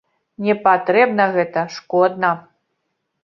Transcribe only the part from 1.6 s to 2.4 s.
шкодна.